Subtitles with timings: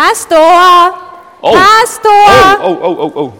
[0.00, 0.94] Pastor!
[1.42, 1.52] Oh.
[1.52, 2.64] Pastor!
[2.64, 3.32] Oh, oh, oh, oh,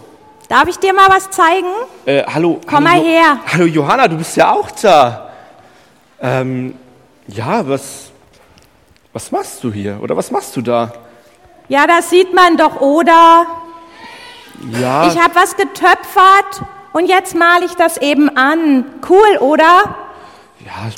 [0.47, 1.65] Darf ich dir mal was zeigen?
[1.65, 2.09] oh.
[2.09, 2.61] Äh, hallo.
[2.67, 3.39] Komm hallo, mal her.
[3.51, 5.31] Hallo Johanna, du bist ja auch da.
[6.21, 6.77] Ähm,
[7.27, 8.11] ja, was,
[9.11, 9.97] was machst du hier?
[10.03, 10.93] Oder was machst du da?
[11.67, 13.47] Ja, das sieht man doch, oder?
[14.79, 16.61] Ja, Ich habe was getöpfert
[16.93, 18.85] und jetzt male ich das eben an.
[19.09, 19.95] Cool, oder?
[20.63, 20.91] ja,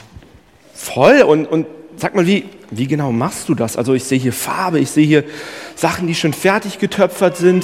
[0.74, 1.22] voll.
[1.22, 1.68] Und, und
[2.04, 3.78] sag mal, wie, wie genau machst du das?
[3.78, 5.24] Also ich sehe hier Farbe, ich sehe hier
[5.74, 7.64] Sachen, die schon fertig getöpfert sind.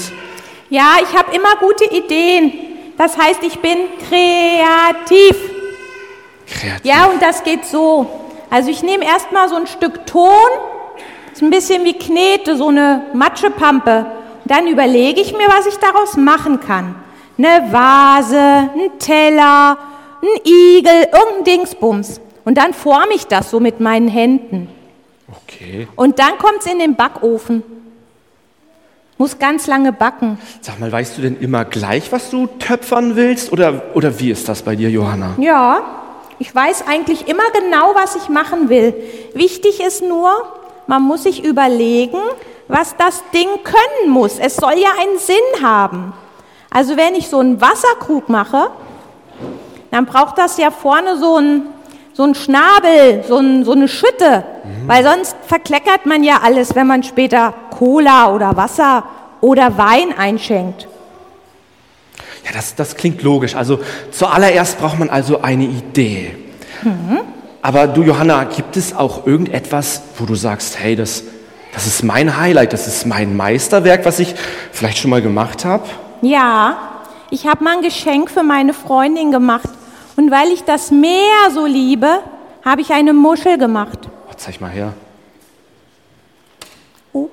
[0.69, 2.53] Ja, ich habe immer gute Ideen.
[2.97, 5.35] Das heißt, ich bin kreativ.
[6.47, 6.85] Kreativ.
[6.85, 8.09] Ja, und das geht so.
[8.49, 10.29] Also ich nehme erstmal so ein Stück Ton,
[11.33, 14.05] ist ein bisschen wie Knete, so eine Matschepampe.
[14.45, 16.95] Und dann überlege ich mir, was ich daraus machen kann.
[17.37, 19.77] Eine Vase, ein Teller,
[20.21, 22.21] ein Igel, irgendein Dingsbums.
[22.49, 24.69] Und dann forme ich das so mit meinen Händen.
[25.43, 25.87] Okay.
[25.95, 27.61] Und dann kommt es in den Backofen.
[29.19, 30.39] Muss ganz lange backen.
[30.59, 33.51] Sag mal, weißt du denn immer gleich, was du töpfern willst?
[33.51, 35.35] Oder, oder wie ist das bei dir, Johanna?
[35.37, 35.83] Ja,
[36.39, 38.95] ich weiß eigentlich immer genau, was ich machen will.
[39.35, 40.31] Wichtig ist nur,
[40.87, 42.17] man muss sich überlegen,
[42.67, 44.39] was das Ding können muss.
[44.39, 46.13] Es soll ja einen Sinn haben.
[46.71, 48.71] Also wenn ich so einen Wasserkrug mache,
[49.91, 51.78] dann braucht das ja vorne so einen
[52.19, 54.43] so einen Schnabel, so, ein, so eine Schütte,
[54.87, 59.05] weil sonst verkleckert man ja alles, wenn man später Cola oder Wasser
[59.39, 60.89] oder Wein einschenkt.
[62.43, 63.55] Ja, das, das klingt logisch.
[63.55, 63.79] Also
[64.11, 66.35] zuallererst braucht man also eine Idee.
[67.61, 71.23] Aber du, Johanna, gibt es auch irgendetwas, wo du sagst, hey, das,
[71.73, 74.35] das ist mein Highlight, das ist mein Meisterwerk, was ich
[74.73, 75.85] vielleicht schon mal gemacht habe?
[76.21, 76.79] Ja,
[77.29, 79.69] ich habe mal ein Geschenk für meine Freundin gemacht.
[80.19, 82.19] Und weil ich das Meer so liebe,
[82.65, 83.99] habe ich eine Muschel gemacht.
[84.29, 84.91] Oh, zeig mal her.
[87.13, 87.29] Oh.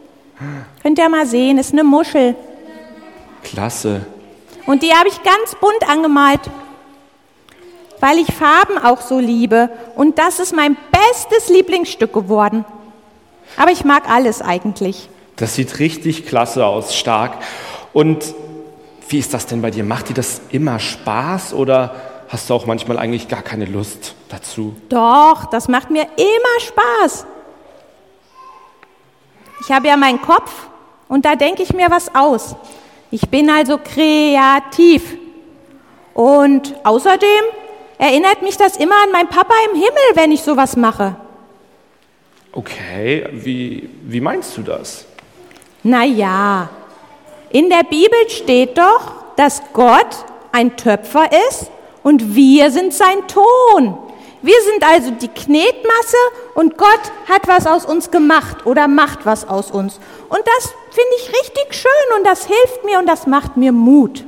[0.85, 2.37] Könnt ihr mal sehen, ist eine Muschel.
[3.43, 4.07] Klasse.
[4.67, 6.43] Und die habe ich ganz bunt angemalt,
[7.99, 9.69] weil ich Farben auch so liebe.
[9.97, 12.65] Und das ist mein bestes Lieblingsstück geworden.
[13.57, 15.09] Aber ich mag alles eigentlich.
[15.35, 17.33] Das sieht richtig klasse aus, stark.
[17.93, 18.33] Und
[19.09, 19.83] wie ist das denn bei dir?
[19.83, 24.77] Macht dir das immer Spaß oder hast du auch manchmal eigentlich gar keine Lust dazu?
[24.89, 27.27] Doch, das macht mir immer Spaß.
[29.61, 30.69] Ich habe ja meinen Kopf
[31.09, 32.57] und da denke ich mir was aus.
[33.11, 35.17] Ich bin also kreativ.
[36.15, 37.45] Und außerdem
[37.99, 41.17] erinnert mich das immer an meinen Papa im Himmel, wenn ich sowas mache.
[42.53, 45.05] Okay, wie, wie meinst du das?
[45.83, 46.69] Naja,
[47.51, 51.71] in der Bibel steht doch, dass Gott ein Töpfer ist
[52.07, 53.99] und wir sind sein Ton.
[54.41, 56.17] Wir sind also die Knetmasse
[56.55, 59.99] und Gott hat was aus uns gemacht oder macht was aus uns.
[60.29, 64.25] Und das finde ich richtig schön und das hilft mir und das macht mir Mut.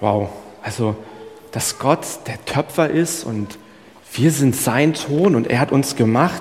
[0.00, 0.30] Wow,
[0.62, 0.96] also
[1.50, 3.58] dass Gott der Töpfer ist und
[4.14, 6.40] wir sind sein Ton und er hat uns gemacht,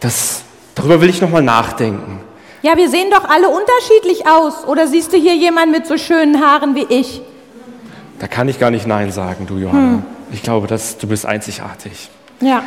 [0.00, 2.20] das, darüber will ich nochmal nachdenken.
[2.62, 4.66] Ja, wir sehen doch alle unterschiedlich aus.
[4.66, 7.20] Oder siehst du hier jemanden mit so schönen Haaren wie ich?
[8.18, 10.02] Da kann ich gar nicht Nein sagen, du Johanna.
[10.32, 12.08] Ich glaube, dass, du bist einzigartig.
[12.40, 12.62] Ja.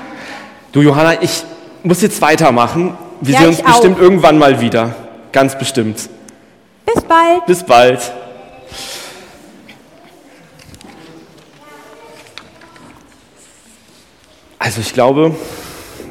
[0.72, 1.44] Du Johanna, ich
[1.84, 2.98] muss jetzt weitermachen.
[3.20, 4.02] Wir Ja, sehen uns bestimmt auch.
[4.02, 4.96] irgendwann mal wieder.
[5.32, 6.10] Ganz bestimmt.
[6.86, 7.46] Bis bald.
[7.46, 8.12] Bis bald.
[14.60, 15.36] Also ich glaube,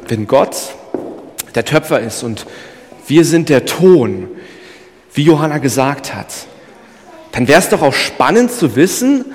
[0.07, 0.55] wenn Gott
[1.55, 2.45] der Töpfer ist und
[3.07, 4.27] wir sind der Ton,
[5.13, 6.27] wie Johanna gesagt hat,
[7.31, 9.25] dann wäre es doch auch spannend zu wissen,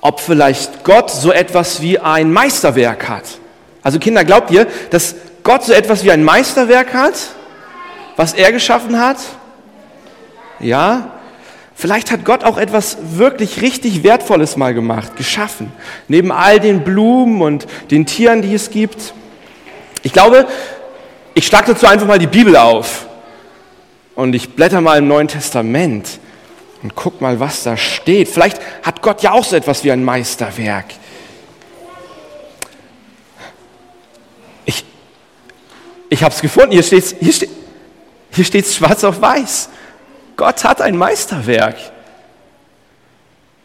[0.00, 3.24] ob vielleicht Gott so etwas wie ein Meisterwerk hat.
[3.82, 7.14] Also Kinder, glaubt ihr, dass Gott so etwas wie ein Meisterwerk hat,
[8.16, 9.18] was er geschaffen hat?
[10.60, 11.12] Ja,
[11.74, 15.72] vielleicht hat Gott auch etwas wirklich richtig Wertvolles mal gemacht, geschaffen.
[16.06, 19.14] Neben all den Blumen und den Tieren, die es gibt.
[20.02, 20.46] Ich glaube,
[21.34, 23.06] ich schlage dazu einfach mal die Bibel auf
[24.14, 26.20] und ich blätter mal im Neuen Testament
[26.82, 28.28] und guck mal, was da steht.
[28.28, 30.86] Vielleicht hat Gott ja auch so etwas wie ein Meisterwerk.
[34.64, 34.84] Ich,
[36.08, 36.72] ich habe es gefunden.
[36.72, 37.50] Hier steht hier steht,
[38.32, 39.68] hier steht's schwarz auf weiß.
[40.36, 41.76] Gott hat ein Meisterwerk.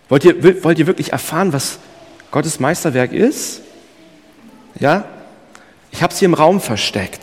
[0.09, 1.79] Wollt ihr, wollt ihr wirklich erfahren, was
[2.31, 3.61] Gottes Meisterwerk ist?
[4.79, 5.05] Ja?
[5.91, 7.21] Ich habe es hier im Raum versteckt.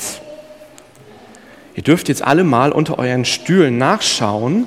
[1.75, 4.67] Ihr dürft jetzt alle mal unter euren Stühlen nachschauen.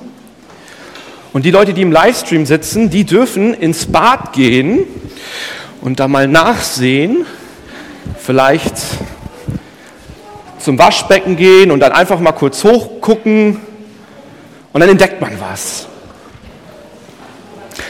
[1.32, 4.86] Und die Leute, die im Livestream sitzen, die dürfen ins Bad gehen
[5.82, 7.26] und da mal nachsehen.
[8.18, 8.74] Vielleicht
[10.58, 13.60] zum Waschbecken gehen und dann einfach mal kurz hochgucken
[14.72, 15.86] und dann entdeckt man was.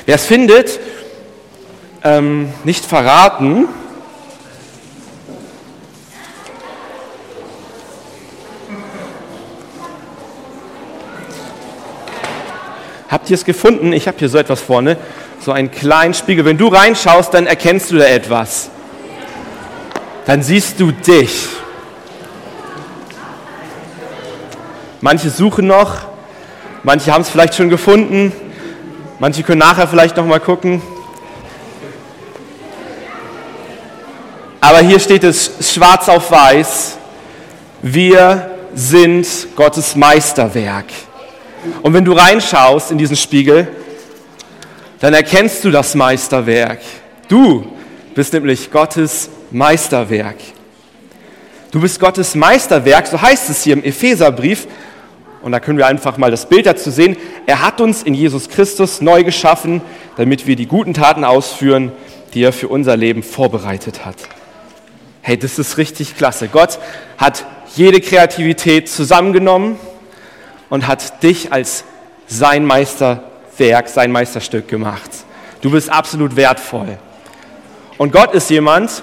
[0.05, 0.81] Wer es findet,
[2.02, 3.69] ähm, nicht verraten,
[13.09, 13.93] Habt ihr es gefunden?
[13.95, 14.99] Ich habe hier so etwas vorne,
[15.41, 16.45] so einen kleinen Spiegel.
[16.45, 18.71] Wenn du reinschaust, dann erkennst du da etwas.
[20.27, 21.49] Dann siehst du dich.
[25.01, 26.09] Manche suchen noch,
[26.83, 28.33] manche haben es vielleicht schon gefunden,
[29.21, 30.83] manche können nachher vielleicht noch mal gucken.
[34.61, 36.99] Aber hier steht es schwarz auf weiß:
[37.81, 39.27] Wir sind
[39.57, 40.87] Gottes Meisterwerk.
[41.83, 43.69] Und wenn du reinschaust in diesen Spiegel,
[45.01, 46.81] dann erkennst du das Meisterwerk.
[47.29, 47.65] Du
[48.15, 50.37] bist nämlich Gottes Meisterwerk.
[51.71, 54.67] Du bist Gottes Meisterwerk, so heißt es hier im Epheserbrief.
[55.43, 57.17] Und da können wir einfach mal das Bild dazu sehen.
[57.47, 59.83] Er hat uns in Jesus Christus neu geschaffen,
[60.17, 61.93] damit wir die guten Taten ausführen,
[62.35, 64.17] die er für unser Leben vorbereitet hat.
[65.23, 66.49] Hey, das ist richtig klasse.
[66.49, 66.79] Gott
[67.19, 67.45] hat
[67.77, 69.79] jede Kreativität zusammengenommen
[70.70, 71.85] und hat dich als
[72.26, 75.11] sein Meisterwerk, sein Meisterstück gemacht.
[75.61, 76.99] Du bist absolut wertvoll.
[77.97, 79.03] Und Gott ist jemand,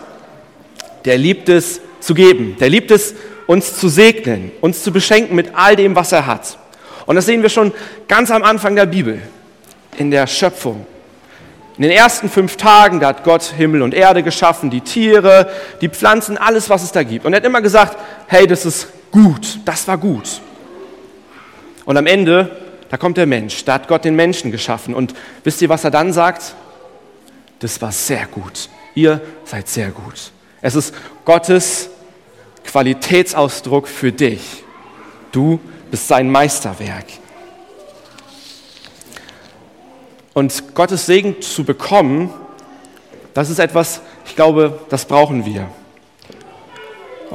[1.04, 3.16] der liebt es zu geben, der liebt es,
[3.48, 6.58] uns zu segnen, uns zu beschenken mit all dem, was er hat.
[7.06, 7.72] Und das sehen wir schon
[8.08, 9.22] ganz am Anfang der Bibel,
[9.98, 10.88] in der Schöpfung.
[11.78, 15.52] In den ersten fünf Tagen, da hat Gott Himmel und Erde geschaffen, die Tiere,
[15.82, 17.26] die Pflanzen, alles, was es da gibt.
[17.26, 17.98] Und er hat immer gesagt,
[18.28, 20.42] hey, das ist gut, das war gut.
[21.86, 22.56] Und am Ende,
[22.90, 24.94] da kommt der Mensch, da hat Gott den Menschen geschaffen.
[24.94, 26.56] Und wisst ihr, was er dann sagt?
[27.60, 28.70] Das war sehr gut.
[28.96, 30.32] Ihr seid sehr gut.
[30.62, 30.94] Es ist
[31.26, 31.90] Gottes
[32.66, 34.64] Qualitätsausdruck für dich.
[35.32, 35.60] Du
[35.92, 37.06] bist sein Meisterwerk.
[40.34, 42.34] Und Gottes Segen zu bekommen,
[43.34, 45.70] das ist etwas, ich glaube, das brauchen wir.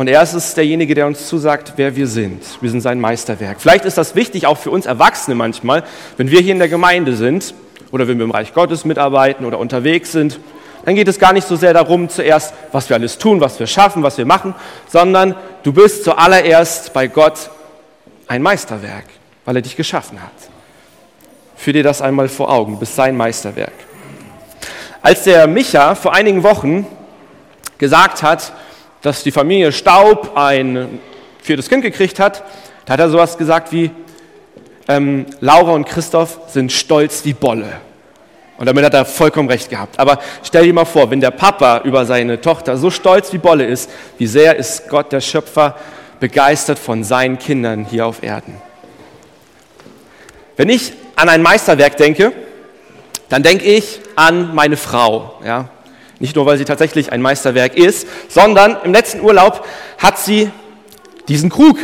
[0.00, 2.42] Und er ist es derjenige, der uns zusagt, wer wir sind.
[2.62, 3.60] Wir sind sein Meisterwerk.
[3.60, 5.84] Vielleicht ist das wichtig auch für uns Erwachsene manchmal,
[6.16, 7.52] wenn wir hier in der Gemeinde sind
[7.90, 10.40] oder wenn wir im Reich Gottes mitarbeiten oder unterwegs sind.
[10.86, 13.66] Dann geht es gar nicht so sehr darum, zuerst, was wir alles tun, was wir
[13.66, 14.54] schaffen, was wir machen,
[14.88, 17.50] sondern du bist zuallererst bei Gott
[18.26, 19.04] ein Meisterwerk,
[19.44, 20.32] weil er dich geschaffen hat.
[21.56, 23.74] Führ dir das einmal vor Augen, du bist sein Meisterwerk.
[25.02, 26.86] Als der Micha vor einigen Wochen
[27.76, 28.54] gesagt hat,
[29.02, 31.00] dass die Familie Staub ein
[31.42, 32.42] viertes Kind gekriegt hat,
[32.84, 33.90] da hat er sowas gesagt wie,
[34.88, 37.80] ähm, Laura und Christoph sind stolz wie Bolle.
[38.58, 39.98] Und damit hat er vollkommen recht gehabt.
[39.98, 43.64] Aber stell dir mal vor, wenn der Papa über seine Tochter so stolz wie Bolle
[43.64, 43.88] ist,
[44.18, 45.76] wie sehr ist Gott, der Schöpfer,
[46.18, 48.60] begeistert von seinen Kindern hier auf Erden.
[50.56, 52.32] Wenn ich an ein Meisterwerk denke,
[53.30, 55.40] dann denke ich an meine Frau.
[55.42, 55.70] Ja?
[56.20, 59.66] Nicht nur, weil sie tatsächlich ein Meisterwerk ist, sondern im letzten Urlaub
[59.98, 60.50] hat sie
[61.28, 61.78] diesen Krug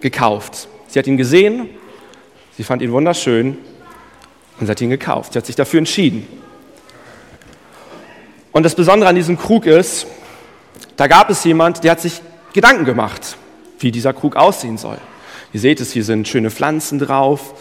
[0.00, 0.68] gekauft.
[0.86, 1.68] Sie hat ihn gesehen,
[2.56, 3.58] sie fand ihn wunderschön
[4.58, 5.32] und sie hat ihn gekauft.
[5.32, 6.26] Sie hat sich dafür entschieden.
[8.52, 10.06] Und das Besondere an diesem Krug ist,
[10.96, 12.20] da gab es jemand, der hat sich
[12.52, 13.36] Gedanken gemacht,
[13.78, 14.98] wie dieser Krug aussehen soll.
[15.52, 17.54] Ihr seht es, hier sind schöne Pflanzen drauf,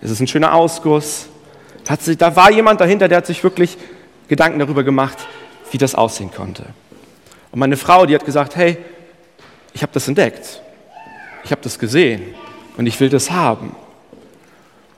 [0.00, 1.28] es ist ein schöner Ausguss.
[2.18, 3.76] Da war jemand dahinter, der hat sich wirklich
[4.28, 5.18] Gedanken darüber gemacht,
[5.70, 6.64] wie das aussehen konnte.
[7.50, 8.78] Und meine Frau, die hat gesagt, hey,
[9.72, 10.60] ich habe das entdeckt,
[11.44, 12.34] ich habe das gesehen
[12.76, 13.74] und ich will das haben.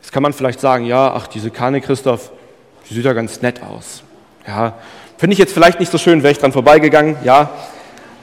[0.00, 2.32] Jetzt kann man vielleicht sagen, ja, ach, diese Kanne, Christoph,
[2.88, 4.02] die sieht ja ganz nett aus.
[4.46, 4.74] Ja,
[5.18, 7.50] finde ich jetzt vielleicht nicht so schön, wäre ich dran vorbeigegangen, ja.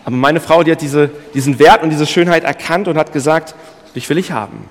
[0.03, 3.55] Aber meine Frau, die hat diese, diesen Wert und diese Schönheit erkannt und hat gesagt,
[3.95, 4.69] dich will ich haben,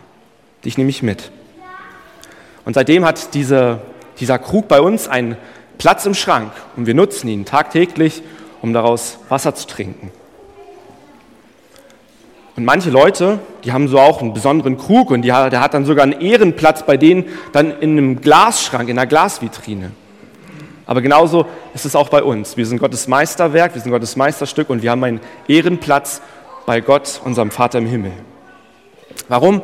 [0.65, 1.31] dich nehme ich mit.
[2.65, 3.81] Und seitdem hat diese,
[4.19, 5.37] dieser Krug bei uns einen
[5.79, 8.23] Platz im Schrank und wir nutzen ihn tagtäglich,
[8.63, 10.11] um daraus Wasser zu trinken.
[12.57, 15.85] Und manche Leute, die haben so auch einen besonderen Krug und die, der hat dann
[15.85, 19.93] sogar einen Ehrenplatz bei denen dann in einem Glasschrank, in einer Glasvitrine.
[20.87, 22.57] Aber genauso ist es auch bei uns.
[22.57, 26.23] Wir sind Gottes Meisterwerk, wir sind Gottes Meisterstück und wir haben einen Ehrenplatz
[26.65, 28.13] bei Gott, unserem Vater im Himmel.
[29.29, 29.61] Warum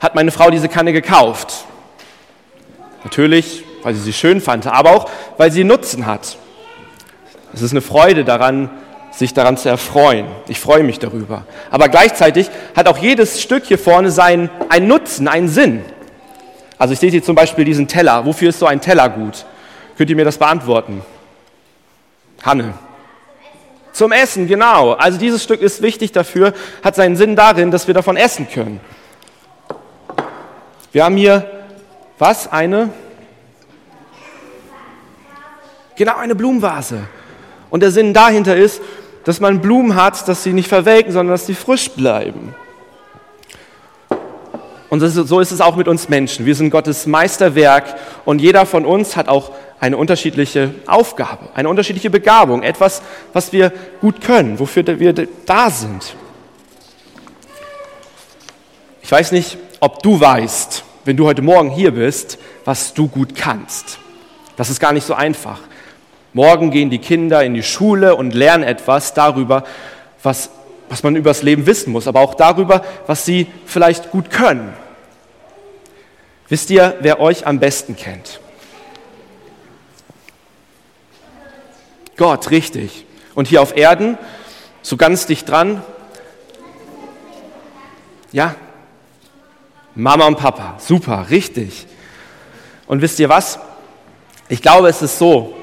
[0.00, 1.66] hat meine Frau diese Kanne gekauft?
[3.04, 6.36] Natürlich, weil sie sie schön fand, aber auch, weil sie Nutzen hat.
[7.52, 8.70] Es ist eine Freude daran,
[9.12, 10.26] sich daran zu erfreuen.
[10.48, 11.44] Ich freue mich darüber.
[11.70, 15.84] Aber gleichzeitig hat auch jedes Stück hier vorne seinen, einen Nutzen, einen Sinn.
[16.78, 18.24] Also ich sehe hier zum Beispiel diesen Teller.
[18.24, 19.44] Wofür ist so ein Teller gut?
[19.98, 21.02] Könnt ihr mir das beantworten?
[22.42, 22.74] Hanne.
[23.92, 24.92] Zum Essen, genau.
[24.92, 28.80] Also dieses Stück ist wichtig dafür, hat seinen Sinn darin, dass wir davon essen können.
[30.92, 31.50] Wir haben hier,
[32.18, 32.50] was?
[32.50, 32.90] Eine?
[36.00, 37.00] Genau, eine Blumenvase.
[37.68, 38.80] Und der Sinn dahinter ist,
[39.24, 42.54] dass man Blumen hat, dass sie nicht verwelken, sondern dass sie frisch bleiben.
[44.88, 46.46] Und so ist es auch mit uns Menschen.
[46.46, 52.08] Wir sind Gottes Meisterwerk und jeder von uns hat auch eine unterschiedliche Aufgabe, eine unterschiedliche
[52.08, 53.02] Begabung, etwas,
[53.34, 55.12] was wir gut können, wofür wir
[55.44, 56.16] da sind.
[59.02, 63.36] Ich weiß nicht, ob du weißt, wenn du heute Morgen hier bist, was du gut
[63.36, 63.98] kannst.
[64.56, 65.58] Das ist gar nicht so einfach.
[66.32, 69.64] Morgen gehen die Kinder in die Schule und lernen etwas darüber,
[70.22, 70.50] was,
[70.88, 74.72] was man über das Leben wissen muss, aber auch darüber, was sie vielleicht gut können.
[76.48, 78.40] Wisst ihr, wer euch am besten kennt?
[82.16, 83.06] Gott, richtig.
[83.34, 84.18] Und hier auf Erden,
[84.82, 85.82] so ganz dicht dran,
[88.32, 88.54] ja,
[89.94, 91.86] Mama und Papa, super, richtig.
[92.86, 93.58] Und wisst ihr was?
[94.48, 95.56] Ich glaube, es ist so,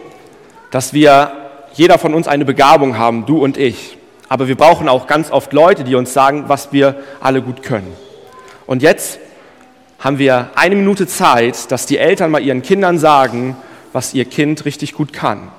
[0.71, 1.31] dass wir,
[1.73, 3.97] jeder von uns eine Begabung haben, du und ich.
[4.29, 7.93] Aber wir brauchen auch ganz oft Leute, die uns sagen, was wir alle gut können.
[8.65, 9.19] Und jetzt
[9.99, 13.55] haben wir eine Minute Zeit, dass die Eltern mal ihren Kindern sagen,
[13.93, 15.49] was ihr Kind richtig gut kann.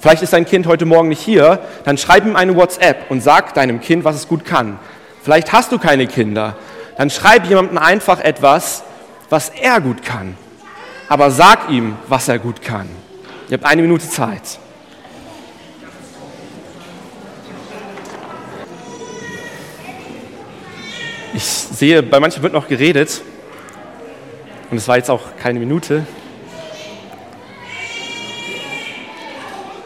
[0.00, 3.54] Vielleicht ist dein Kind heute Morgen nicht hier, dann schreib ihm eine WhatsApp und sag
[3.54, 4.78] deinem Kind, was es gut kann.
[5.22, 6.56] Vielleicht hast du keine Kinder,
[6.96, 8.84] dann schreib jemandem einfach etwas,
[9.30, 10.36] was er gut kann.
[11.08, 12.88] Aber sag ihm, was er gut kann.
[13.48, 14.58] Ihr habt eine Minute Zeit.
[21.34, 23.20] Ich sehe, bei manchen wird noch geredet.
[24.70, 26.06] Und es war jetzt auch keine Minute.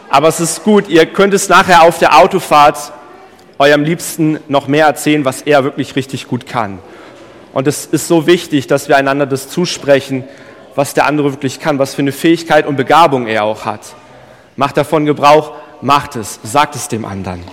[0.09, 2.93] Aber es ist gut, ihr könnt es nachher auf der Autofahrt
[3.57, 6.79] eurem Liebsten noch mehr erzählen, was er wirklich richtig gut kann.
[7.51, 10.23] Und es ist so wichtig, dass wir einander das zusprechen,
[10.75, 13.81] was der andere wirklich kann, was für eine Fähigkeit und Begabung er auch hat.
[14.55, 17.43] Macht davon Gebrauch, macht es, sagt es dem anderen.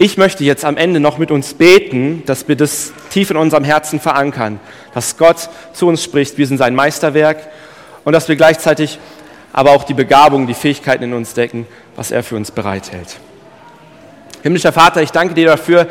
[0.00, 3.64] Ich möchte jetzt am Ende noch mit uns beten, dass wir das tief in unserem
[3.64, 4.60] Herzen verankern,
[4.94, 7.38] dass Gott zu uns spricht, wir sind sein Meisterwerk
[8.04, 9.00] und dass wir gleichzeitig
[9.52, 13.18] aber auch die Begabung, die Fähigkeiten in uns decken, was er für uns bereithält.
[14.42, 15.88] Himmlischer Vater, ich danke dir dafür,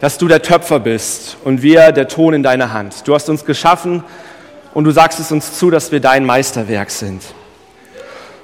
[0.00, 3.08] dass du der Töpfer bist und wir der Ton in deiner Hand.
[3.08, 4.04] Du hast uns geschaffen
[4.76, 7.22] und du sagst es uns zu, dass wir dein Meisterwerk sind.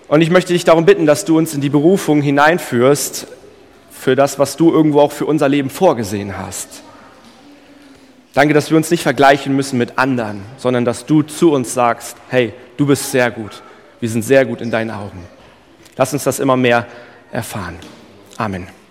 [0.08, 3.26] Und ich möchte dich darum bitten, dass du uns in die Berufung hineinführst,
[3.90, 6.84] für das, was du irgendwo auch für unser Leben vorgesehen hast.
[8.32, 12.16] Danke, dass wir uns nicht vergleichen müssen mit anderen, sondern dass du zu uns sagst,
[12.30, 13.62] hey, du bist sehr gut,
[14.00, 15.26] wir sind sehr gut in deinen Augen.
[15.98, 16.86] Lass uns das immer mehr
[17.30, 17.76] erfahren.
[18.38, 18.81] Amen.